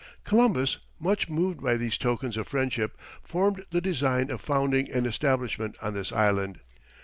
[0.23, 5.75] Columbus, much moved by these tokens of friendship, formed the design of founding an establishment
[5.79, 6.59] on this island.